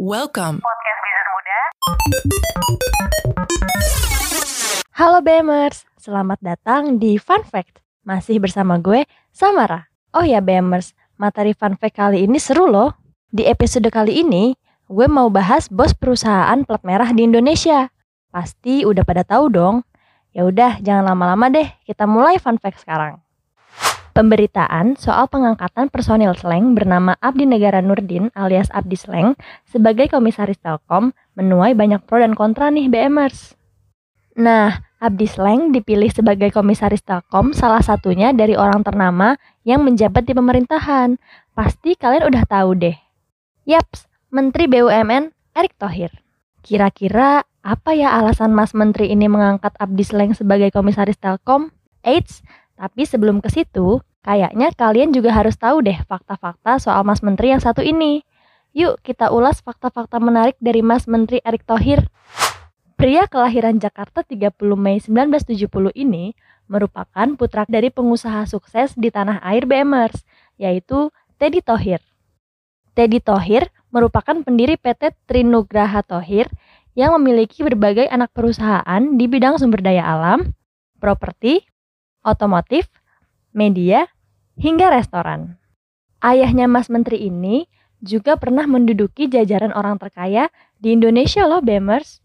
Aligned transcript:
Welcome. 0.00 0.64
Podcast 0.64 1.00
Bisnis 1.04 1.28
Muda. 1.28 1.58
Halo 4.96 5.20
BMers, 5.20 5.84
selamat 6.00 6.40
datang 6.40 6.96
di 6.96 7.20
Fun 7.20 7.44
Fact. 7.44 7.84
Masih 8.08 8.40
bersama 8.40 8.80
gue, 8.80 9.04
Samara. 9.28 9.92
Oh 10.16 10.24
ya 10.24 10.40
BMers, 10.40 10.96
materi 11.20 11.52
Fun 11.52 11.76
Fact 11.76 12.00
kali 12.00 12.24
ini 12.24 12.40
seru 12.40 12.64
loh. 12.64 12.96
Di 13.28 13.44
episode 13.44 13.92
kali 13.92 14.24
ini, 14.24 14.56
gue 14.88 15.04
mau 15.04 15.28
bahas 15.28 15.68
bos 15.68 15.92
perusahaan 15.92 16.64
plat 16.64 16.80
merah 16.80 17.12
di 17.12 17.28
Indonesia. 17.28 17.92
Pasti 18.32 18.88
udah 18.88 19.04
pada 19.04 19.20
tahu 19.20 19.52
dong. 19.52 19.84
Ya 20.32 20.48
udah, 20.48 20.80
jangan 20.80 21.12
lama-lama 21.12 21.52
deh. 21.52 21.68
Kita 21.84 22.08
mulai 22.08 22.40
Fun 22.40 22.56
Fact 22.56 22.80
sekarang. 22.88 23.20
Pemberitaan 24.20 25.00
soal 25.00 25.32
pengangkatan 25.32 25.88
personil 25.88 26.36
Sleng 26.36 26.76
bernama 26.76 27.16
Abdi 27.24 27.48
Negara 27.48 27.80
Nurdin 27.80 28.28
alias 28.36 28.68
Abdi 28.68 28.92
Sleng 28.92 29.32
sebagai 29.64 30.12
komisaris 30.12 30.60
Telkom 30.60 31.16
menuai 31.40 31.72
banyak 31.72 32.04
pro 32.04 32.20
dan 32.20 32.36
kontra 32.36 32.68
nih 32.68 32.92
BMers. 32.92 33.56
Nah, 34.36 34.84
Abdi 35.00 35.24
Sleng 35.24 35.72
dipilih 35.72 36.12
sebagai 36.12 36.52
komisaris 36.52 37.00
Telkom 37.00 37.56
salah 37.56 37.80
satunya 37.80 38.36
dari 38.36 38.60
orang 38.60 38.84
ternama 38.84 39.40
yang 39.64 39.88
menjabat 39.88 40.28
di 40.28 40.36
pemerintahan. 40.36 41.16
Pasti 41.56 41.96
kalian 41.96 42.28
udah 42.28 42.44
tahu 42.44 42.76
deh. 42.76 43.00
Yaps, 43.64 44.04
Menteri 44.28 44.68
BUMN 44.68 45.32
Erick 45.56 45.80
Thohir. 45.80 46.12
Kira-kira 46.60 47.48
apa 47.64 47.96
ya 47.96 48.20
alasan 48.20 48.52
Mas 48.52 48.76
Menteri 48.76 49.16
ini 49.16 49.32
mengangkat 49.32 49.72
Abdi 49.80 50.04
Sleng 50.04 50.36
sebagai 50.36 50.68
komisaris 50.68 51.16
Telkom? 51.16 51.72
Eits, 52.04 52.44
tapi 52.76 53.08
sebelum 53.08 53.40
ke 53.40 53.48
situ, 53.48 54.04
kayaknya 54.20 54.72
kalian 54.76 55.10
juga 55.12 55.32
harus 55.32 55.56
tahu 55.56 55.84
deh 55.84 55.98
fakta-fakta 56.06 56.80
soal 56.80 57.02
Mas 57.04 57.20
Menteri 57.20 57.52
yang 57.52 57.62
satu 57.62 57.80
ini. 57.80 58.24
Yuk 58.70 59.02
kita 59.02 59.34
ulas 59.34 59.64
fakta-fakta 59.64 60.22
menarik 60.22 60.54
dari 60.62 60.84
Mas 60.84 61.10
Menteri 61.10 61.42
Erick 61.42 61.66
Thohir. 61.66 62.06
Pria 62.94 63.24
kelahiran 63.26 63.80
Jakarta 63.80 64.20
30 64.20 64.52
Mei 64.76 65.00
1970 65.00 65.66
ini 65.96 66.36
merupakan 66.70 67.26
putra 67.34 67.64
dari 67.66 67.88
pengusaha 67.88 68.46
sukses 68.46 68.94
di 68.94 69.10
tanah 69.10 69.42
air 69.42 69.66
BMers, 69.66 70.22
yaitu 70.60 71.10
Teddy 71.40 71.64
Thohir. 71.64 71.98
Teddy 72.92 73.18
Thohir 73.24 73.72
merupakan 73.90 74.44
pendiri 74.44 74.76
PT 74.76 75.16
Trinugraha 75.26 76.04
Thohir 76.04 76.46
yang 76.92 77.16
memiliki 77.18 77.64
berbagai 77.64 78.06
anak 78.06 78.30
perusahaan 78.36 79.02
di 79.16 79.24
bidang 79.26 79.56
sumber 79.56 79.80
daya 79.80 80.04
alam, 80.04 80.52
properti, 81.00 81.64
otomotif, 82.20 82.86
media, 83.52 84.06
hingga 84.60 84.92
restoran. 84.92 85.56
Ayahnya 86.20 86.68
Mas 86.68 86.92
Menteri 86.92 87.26
ini 87.26 87.64
juga 88.00 88.36
pernah 88.36 88.64
menduduki 88.64 89.28
jajaran 89.28 89.72
orang 89.72 90.00
terkaya 90.00 90.48
di 90.80 90.96
Indonesia 90.96 91.44
loh 91.44 91.60
Bemers. 91.60 92.20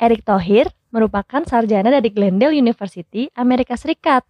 Erick 0.00 0.24
Thohir 0.26 0.72
merupakan 0.90 1.44
sarjana 1.44 1.90
dari 1.90 2.10
Glendale 2.10 2.56
University, 2.56 3.30
Amerika 3.36 3.74
Serikat. 3.74 4.22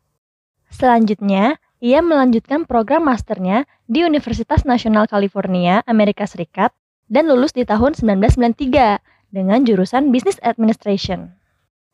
Selanjutnya, 0.70 1.60
ia 1.84 2.00
melanjutkan 2.00 2.64
program 2.64 3.06
masternya 3.06 3.68
di 3.84 4.02
Universitas 4.02 4.64
Nasional 4.64 5.04
California, 5.04 5.84
Amerika 5.84 6.24
Serikat, 6.24 6.72
dan 7.06 7.28
lulus 7.28 7.52
di 7.52 7.68
tahun 7.68 7.92
1993 7.92 9.04
dengan 9.28 9.60
jurusan 9.66 10.08
Business 10.08 10.40
Administration. 10.40 11.36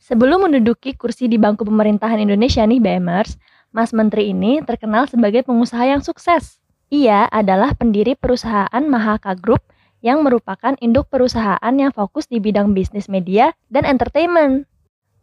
Sebelum 0.00 0.48
menduduki 0.48 0.96
kursi 0.96 1.28
di 1.28 1.36
bangku 1.36 1.66
pemerintahan 1.66 2.22
Indonesia 2.22 2.64
nih 2.64 2.80
BMers, 2.80 3.36
Mas 3.70 3.94
Menteri 3.94 4.34
ini 4.34 4.58
terkenal 4.66 5.06
sebagai 5.06 5.46
pengusaha 5.46 5.86
yang 5.86 6.02
sukses. 6.02 6.58
Ia 6.90 7.30
adalah 7.30 7.70
pendiri 7.78 8.18
perusahaan 8.18 8.82
Mahaka 8.82 9.38
Group 9.38 9.62
yang 10.02 10.26
merupakan 10.26 10.74
induk 10.82 11.06
perusahaan 11.06 11.74
yang 11.78 11.94
fokus 11.94 12.26
di 12.26 12.42
bidang 12.42 12.74
bisnis 12.74 13.06
media 13.06 13.54
dan 13.70 13.86
entertainment. 13.86 14.66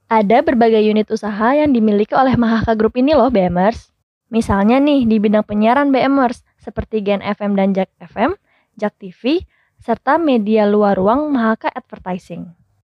Ada 0.08 0.40
berbagai 0.40 0.80
unit 0.80 1.12
usaha 1.12 1.52
yang 1.60 1.76
dimiliki 1.76 2.16
oleh 2.16 2.40
Mahaka 2.40 2.72
Group 2.80 2.96
ini 2.96 3.12
loh 3.12 3.28
BMers. 3.28 3.92
Misalnya 4.32 4.80
nih 4.80 5.04
di 5.04 5.20
bidang 5.20 5.44
penyiaran 5.44 5.92
BMers 5.92 6.48
seperti 6.64 7.04
Gen 7.04 7.20
FM 7.20 7.60
dan 7.60 7.76
Jack 7.76 7.92
FM, 8.00 8.32
Jack 8.80 8.96
TV, 8.96 9.44
serta 9.84 10.16
media 10.16 10.64
luar 10.64 10.96
ruang 10.96 11.36
Mahaka 11.36 11.68
Advertising. 11.68 12.48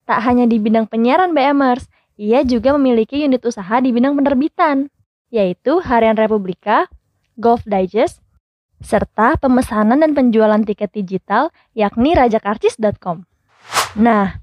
Tak 0.06 0.22
hanya 0.22 0.46
di 0.46 0.62
bidang 0.62 0.86
penyiaran 0.86 1.34
BMers, 1.34 1.90
ia 2.14 2.46
juga 2.46 2.70
memiliki 2.78 3.26
unit 3.26 3.42
usaha 3.42 3.82
di 3.82 3.90
bidang 3.90 4.14
penerbitan, 4.14 4.86
yaitu 5.30 5.78
Harian 5.80 6.18
Republika, 6.18 6.90
Golf 7.38 7.62
Digest, 7.64 8.20
serta 8.82 9.36
pemesanan 9.38 10.02
dan 10.02 10.12
penjualan 10.12 10.60
tiket 10.60 10.92
digital 10.92 11.54
yakni 11.72 12.16
rajakarcis.com. 12.16 13.24
Nah, 13.96 14.40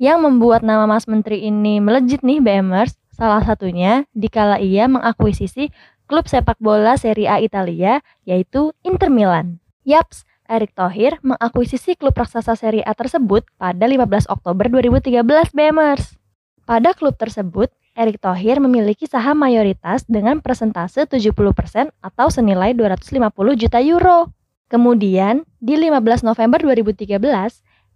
yang 0.00 0.24
membuat 0.24 0.64
nama 0.64 0.88
Mas 0.88 1.04
Menteri 1.04 1.44
ini 1.44 1.78
melejit 1.78 2.24
nih 2.24 2.40
BMers, 2.40 2.96
salah 3.12 3.44
satunya 3.44 4.08
dikala 4.16 4.56
ia 4.56 4.88
mengakuisisi 4.88 5.68
klub 6.08 6.24
sepak 6.24 6.56
bola 6.56 6.96
Serie 6.96 7.28
A 7.28 7.36
Italia 7.38 8.00
yaitu 8.24 8.72
Inter 8.80 9.12
Milan. 9.12 9.60
Yaps, 9.84 10.24
Erick 10.50 10.74
Thohir 10.74 11.22
mengakuisisi 11.22 11.94
klub 11.94 12.18
raksasa 12.18 12.58
Serie 12.58 12.82
A 12.82 12.96
tersebut 12.96 13.46
pada 13.54 13.86
15 13.86 14.26
Oktober 14.26 14.66
2013 14.66 15.22
BMers. 15.54 16.18
Pada 16.66 16.90
klub 16.94 17.14
tersebut, 17.14 17.70
Erick 18.00 18.16
Thohir 18.24 18.64
memiliki 18.64 19.04
saham 19.04 19.44
mayoritas 19.44 20.08
dengan 20.08 20.40
persentase 20.40 21.04
70% 21.04 21.92
atau 22.00 22.26
senilai 22.32 22.72
250 22.72 23.28
juta 23.60 23.76
euro. 23.84 24.32
Kemudian, 24.72 25.44
di 25.60 25.76
15 25.76 26.24
November 26.24 26.64
2013, 26.64 27.20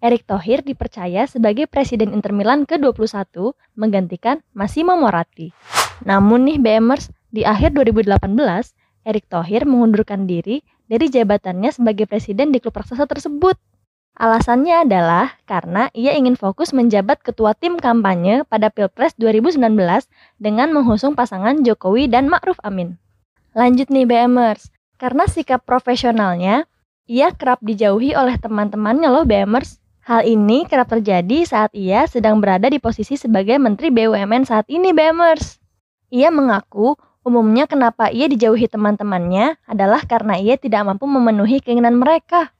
Erick 0.05 0.29
Thohir 0.29 0.61
dipercaya 0.61 1.25
sebagai 1.25 1.65
Presiden 1.65 2.13
Inter 2.13 2.37
Milan 2.37 2.69
ke-21 2.69 3.57
menggantikan 3.81 4.45
Massimo 4.53 4.93
Moratti. 4.93 5.57
Namun 6.05 6.53
nih 6.53 6.61
BMers, 6.61 7.09
di 7.33 7.49
akhir 7.49 7.73
2018, 7.73 8.29
Erick 9.09 9.25
Thohir 9.33 9.65
mengundurkan 9.65 10.29
diri 10.29 10.61
dari 10.85 11.09
jabatannya 11.09 11.73
sebagai 11.73 12.05
presiden 12.05 12.53
di 12.53 12.61
klub 12.61 12.77
raksasa 12.77 13.09
tersebut. 13.09 13.57
Alasannya 14.15 14.87
adalah 14.87 15.35
karena 15.43 15.91
ia 15.91 16.15
ingin 16.15 16.39
fokus 16.39 16.71
menjabat 16.71 17.19
ketua 17.27 17.51
tim 17.51 17.83
kampanye 17.83 18.47
pada 18.47 18.71
Pilpres 18.71 19.19
2019 19.19 19.59
dengan 20.39 20.71
mengusung 20.71 21.19
pasangan 21.19 21.67
Jokowi 21.67 22.07
dan 22.07 22.31
Ma'ruf 22.31 22.55
Amin. 22.63 22.95
Lanjut 23.59 23.91
nih 23.91 24.07
BMers, 24.07 24.71
karena 25.03 25.27
sikap 25.27 25.67
profesionalnya, 25.67 26.71
ia 27.11 27.35
kerap 27.35 27.59
dijauhi 27.59 28.15
oleh 28.15 28.39
teman-temannya 28.39 29.11
loh 29.11 29.27
BMers. 29.27 29.83
Hal 30.07 30.23
ini 30.23 30.63
kerap 30.63 30.95
terjadi 30.95 31.43
saat 31.43 31.75
ia 31.75 32.07
sedang 32.07 32.39
berada 32.39 32.71
di 32.71 32.79
posisi 32.79 33.19
sebagai 33.19 33.59
Menteri 33.59 33.91
BUMN 33.91 34.47
saat 34.47 34.71
ini 34.71 34.95
BMers. 34.95 35.59
Ia 36.15 36.31
mengaku 36.31 36.95
umumnya 37.27 37.67
kenapa 37.67 38.15
ia 38.15 38.31
dijauhi 38.31 38.71
teman-temannya 38.71 39.59
adalah 39.67 40.07
karena 40.07 40.39
ia 40.39 40.55
tidak 40.55 40.87
mampu 40.87 41.11
memenuhi 41.11 41.59
keinginan 41.59 41.99
mereka. 41.99 42.55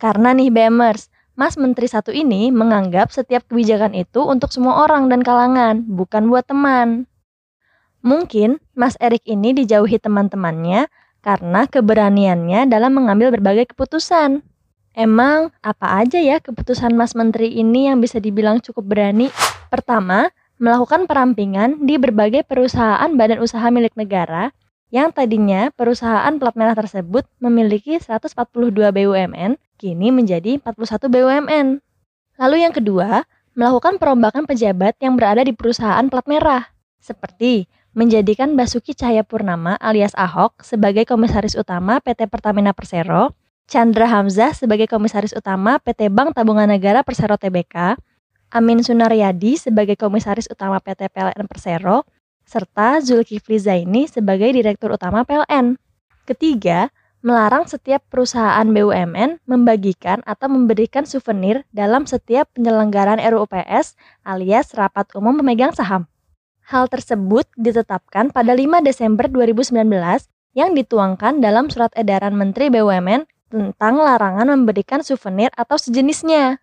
Karena 0.00 0.32
nih 0.32 0.48
BMers, 0.48 1.12
Mas 1.36 1.60
Menteri 1.60 1.84
satu 1.84 2.08
ini 2.08 2.48
menganggap 2.48 3.12
setiap 3.12 3.44
kebijakan 3.44 3.92
itu 3.92 4.24
untuk 4.24 4.48
semua 4.48 4.88
orang 4.88 5.12
dan 5.12 5.20
kalangan, 5.20 5.84
bukan 5.84 6.32
buat 6.32 6.48
teman. 6.48 7.04
Mungkin 8.00 8.64
Mas 8.72 8.96
Erik 8.96 9.20
ini 9.28 9.52
dijauhi 9.52 10.00
teman-temannya 10.00 10.88
karena 11.20 11.68
keberaniannya 11.68 12.64
dalam 12.64 12.96
mengambil 12.96 13.28
berbagai 13.28 13.76
keputusan. 13.76 14.40
Emang 14.96 15.52
apa 15.60 16.00
aja 16.00 16.16
ya 16.16 16.40
keputusan 16.40 16.96
Mas 16.96 17.12
Menteri 17.12 17.52
ini 17.60 17.92
yang 17.92 18.00
bisa 18.00 18.16
dibilang 18.16 18.58
cukup 18.64 18.96
berani? 18.96 19.28
Pertama, 19.68 20.32
melakukan 20.56 21.04
perampingan 21.04 21.84
di 21.84 22.00
berbagai 22.00 22.44
perusahaan 22.48 23.08
badan 23.16 23.40
usaha 23.40 23.68
milik 23.68 23.96
negara 24.00 24.52
yang 24.90 25.14
tadinya 25.14 25.70
perusahaan 25.70 26.34
plat 26.36 26.54
merah 26.58 26.74
tersebut 26.74 27.22
memiliki 27.38 27.98
142 27.98 28.34
BUMN 28.90 29.54
kini 29.78 30.10
menjadi 30.10 30.58
41 30.58 31.06
BUMN. 31.06 31.66
Lalu 32.36 32.56
yang 32.66 32.74
kedua, 32.74 33.24
melakukan 33.54 33.96
perombakan 34.02 34.44
pejabat 34.44 34.98
yang 34.98 35.14
berada 35.14 35.46
di 35.46 35.54
perusahaan 35.54 36.02
plat 36.10 36.26
merah, 36.26 36.68
seperti 36.98 37.70
menjadikan 37.90 38.54
Basuki 38.54 38.94
Cahayapurnama 38.94 39.78
alias 39.78 40.14
Ahok 40.14 40.62
sebagai 40.62 41.06
komisaris 41.06 41.58
utama 41.58 41.98
PT 41.98 42.30
Pertamina 42.30 42.70
Persero, 42.70 43.34
Chandra 43.70 44.06
Hamzah 44.10 44.54
sebagai 44.54 44.90
komisaris 44.90 45.34
utama 45.34 45.78
PT 45.82 46.10
Bank 46.10 46.34
Tabungan 46.34 46.70
Negara 46.70 47.02
Persero 47.06 47.38
Tbk, 47.38 47.98
Amin 48.50 48.82
Sunaryadi 48.82 49.54
sebagai 49.54 49.94
komisaris 49.94 50.50
utama 50.50 50.82
PT 50.82 51.06
PLN 51.10 51.46
Persero, 51.46 52.02
serta 52.50 52.98
Zulkifli 52.98 53.62
Zaini 53.62 54.10
sebagai 54.10 54.50
direktur 54.50 54.98
utama 54.98 55.22
PLN. 55.22 55.78
Ketiga, 56.26 56.90
melarang 57.22 57.70
setiap 57.70 58.02
perusahaan 58.10 58.66
BUMN 58.66 59.46
membagikan 59.46 60.18
atau 60.26 60.50
memberikan 60.50 61.06
souvenir 61.06 61.62
dalam 61.70 62.10
setiap 62.10 62.50
penyelenggaraan 62.58 63.22
RUPS 63.22 63.94
alias 64.26 64.74
rapat 64.74 65.06
umum 65.14 65.38
pemegang 65.38 65.70
saham. 65.70 66.10
Hal 66.66 66.90
tersebut 66.90 67.46
ditetapkan 67.54 68.34
pada 68.34 68.50
5 68.50 68.82
Desember 68.82 69.30
2019 69.30 69.86
yang 70.58 70.74
dituangkan 70.74 71.38
dalam 71.38 71.70
surat 71.70 71.94
edaran 71.94 72.34
Menteri 72.34 72.66
BUMN 72.74 73.30
tentang 73.50 73.94
larangan 73.98 74.50
memberikan 74.50 75.02
souvenir 75.06 75.54
atau 75.54 75.78
sejenisnya. 75.78 76.62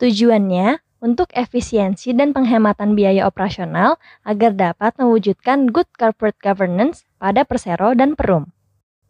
Tujuannya 0.00 0.80
untuk 1.02 1.28
efisiensi 1.34 2.14
dan 2.14 2.30
penghematan 2.30 2.94
biaya 2.94 3.26
operasional 3.26 3.98
agar 4.22 4.54
dapat 4.54 4.94
mewujudkan 5.02 5.68
good 5.74 5.90
corporate 5.98 6.38
governance 6.38 7.02
pada 7.18 7.42
Persero 7.42 7.92
dan 7.98 8.14
Perum. 8.14 8.54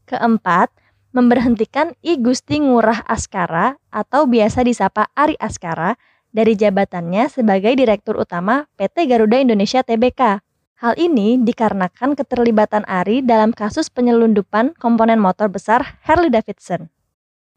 Keempat, 0.09 0.73
memberhentikan 1.12 1.93
I 2.00 2.17
Gusti 2.17 2.59
Ngurah 2.59 3.05
Askara 3.05 3.77
atau 3.93 4.25
biasa 4.25 4.65
disapa 4.65 5.12
Ari 5.12 5.37
Askara 5.37 6.00
dari 6.33 6.56
jabatannya 6.56 7.29
sebagai 7.29 7.77
Direktur 7.77 8.17
Utama 8.17 8.65
PT 8.81 9.05
Garuda 9.05 9.37
Indonesia 9.37 9.85
Tbk. 9.85 10.41
Hal 10.83 10.99
ini 10.99 11.38
dikarenakan 11.38 12.19
keterlibatan 12.19 12.83
Ari 12.88 13.23
dalam 13.23 13.55
kasus 13.55 13.87
penyelundupan 13.93 14.75
komponen 14.81 15.23
motor 15.23 15.47
besar 15.47 16.00
Harley 16.03 16.33
Davidson. 16.33 16.91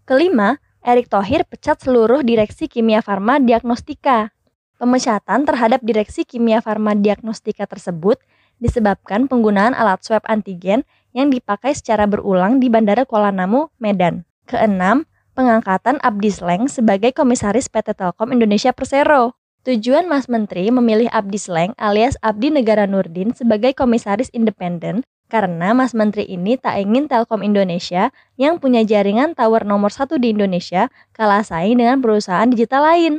Kelima, 0.06 0.62
Erick 0.86 1.10
Thohir 1.10 1.42
pecat 1.50 1.82
seluruh 1.82 2.22
Direksi 2.22 2.70
Kimia 2.70 3.02
Farma 3.02 3.42
Diagnostika. 3.42 4.30
Pemecatan 4.78 5.42
terhadap 5.42 5.82
Direksi 5.82 6.30
Kimia 6.30 6.62
Farma 6.62 6.94
Diagnostika 6.94 7.66
tersebut 7.66 8.22
disebabkan 8.62 9.26
penggunaan 9.26 9.74
alat 9.74 10.06
swab 10.06 10.22
antigen 10.30 10.86
yang 11.18 11.34
dipakai 11.34 11.74
secara 11.74 12.06
berulang 12.06 12.62
di 12.62 12.70
Bandara 12.70 13.02
Kuala 13.02 13.34
Namu, 13.34 13.74
Medan. 13.82 14.30
Keenam, 14.46 15.10
pengangkatan 15.34 15.98
Abdi 16.06 16.30
Sleng 16.30 16.70
sebagai 16.70 17.18
Komisaris 17.18 17.66
PT 17.66 17.98
Telkom 17.98 18.30
Indonesia 18.30 18.70
Persero. 18.70 19.34
Tujuan 19.66 20.06
Mas 20.06 20.30
Menteri 20.30 20.70
memilih 20.70 21.10
Abdi 21.10 21.42
Sleng 21.42 21.74
alias 21.81 22.14
Abdi 22.22 22.54
Negara 22.54 22.86
Nurdin 22.86 23.34
sebagai 23.34 23.74
komisaris 23.74 24.30
independen 24.38 25.02
karena 25.25 25.74
Mas 25.74 25.98
Menteri 25.98 26.30
ini 26.30 26.56
tak 26.56 26.77
ingin 26.77 27.10
Telkom 27.10 27.42
Indonesia 27.42 28.13
yang 28.38 28.62
punya 28.62 28.86
jaringan 28.86 29.33
tower 29.33 29.66
nomor 29.66 29.89
satu 29.89 30.22
di 30.22 30.31
Indonesia 30.31 30.94
kalah 31.12 31.42
saing 31.42 31.81
dengan 31.81 32.00
perusahaan 32.00 32.45
digital 32.45 32.86
lain. 32.86 33.13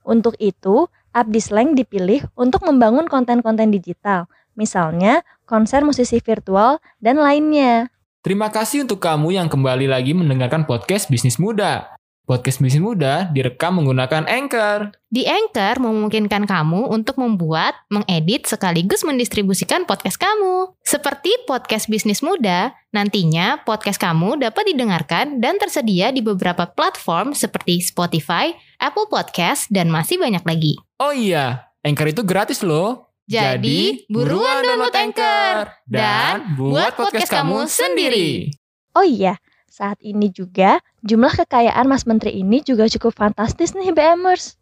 Untuk 0.00 0.34
itu, 0.40 0.88
Abdi 1.12 1.40
Sleng 1.42 1.76
dipilih 1.76 2.24
untuk 2.38 2.64
membangun 2.64 3.10
konten-konten 3.10 3.68
digital, 3.68 4.30
misalnya 4.56 5.26
konser 5.44 5.84
musisi 5.84 6.22
virtual 6.22 6.80
dan 7.02 7.20
lainnya. 7.20 7.92
Terima 8.20 8.52
kasih 8.52 8.84
untuk 8.84 9.00
kamu 9.00 9.36
yang 9.36 9.48
kembali 9.48 9.88
lagi 9.88 10.12
mendengarkan 10.12 10.68
podcast 10.68 11.08
Bisnis 11.08 11.40
Muda. 11.40 11.99
Podcast 12.30 12.62
Bisnis 12.62 12.78
Muda 12.78 13.26
direkam 13.34 13.82
menggunakan 13.82 14.22
Anchor. 14.30 14.94
Di 15.10 15.26
Anchor 15.26 15.82
memungkinkan 15.82 16.46
kamu 16.46 16.86
untuk 16.86 17.18
membuat, 17.18 17.74
mengedit, 17.90 18.46
sekaligus 18.46 19.02
mendistribusikan 19.02 19.82
podcast 19.82 20.14
kamu. 20.14 20.70
Seperti 20.86 21.34
podcast 21.50 21.90
Bisnis 21.90 22.22
Muda, 22.22 22.70
nantinya 22.94 23.58
podcast 23.66 23.98
kamu 23.98 24.46
dapat 24.46 24.62
didengarkan 24.70 25.42
dan 25.42 25.58
tersedia 25.58 26.14
di 26.14 26.22
beberapa 26.22 26.70
platform 26.70 27.34
seperti 27.34 27.82
Spotify, 27.82 28.54
Apple 28.78 29.10
Podcast, 29.10 29.66
dan 29.66 29.90
masih 29.90 30.22
banyak 30.22 30.46
lagi. 30.46 30.78
Oh 31.02 31.10
iya, 31.10 31.66
Anchor 31.82 32.14
itu 32.14 32.22
gratis 32.22 32.62
loh. 32.62 33.10
Jadi, 33.26 34.06
buruan 34.06 34.62
download 34.62 34.94
Anchor 34.94 35.82
dan 35.90 36.54
buat 36.54 36.94
podcast 36.94 37.26
kamu 37.26 37.66
sendiri. 37.66 38.54
Oh 38.94 39.02
iya, 39.02 39.34
saat 39.80 39.96
ini 40.04 40.28
juga 40.28 40.84
Jumlah 41.00 41.32
kekayaan 41.32 41.88
Mas 41.88 42.04
Menteri 42.04 42.44
ini 42.44 42.60
juga 42.60 42.84
cukup 42.84 43.16
fantastis 43.16 43.72
nih 43.72 43.88
BMers. 43.96 44.60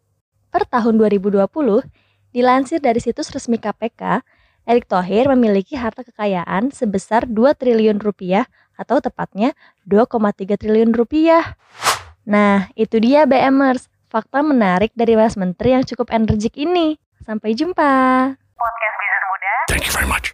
Per 0.55 0.63
tahun 0.63 0.95
2020, 0.95 1.35
dilansir 2.31 2.79
dari 2.79 3.03
situs 3.03 3.27
resmi 3.35 3.59
KPK, 3.59 4.23
Erick 4.63 4.87
Thohir 4.87 5.27
memiliki 5.27 5.75
harta 5.75 6.07
kekayaan 6.07 6.71
sebesar 6.71 7.27
2 7.27 7.35
triliun 7.59 7.99
rupiah 7.99 8.47
atau 8.79 9.03
tepatnya 9.03 9.51
2,3 9.83 10.55
triliun 10.55 10.95
rupiah. 10.95 11.59
Nah, 12.23 12.71
itu 12.79 13.03
dia 13.03 13.27
BMers, 13.27 13.91
fakta 14.07 14.39
menarik 14.39 14.95
dari 14.95 15.19
Mas 15.19 15.35
Menteri 15.35 15.75
yang 15.75 15.83
cukup 15.83 16.15
energik 16.15 16.55
ini. 16.55 16.95
Sampai 17.27 17.51
jumpa. 17.51 17.91
Podcast 18.55 18.95
Bisnis 18.95 19.23
Muda. 19.27 19.55
Thank 19.67 19.83
you 19.83 19.91
very 19.91 20.07
much. 20.07 20.31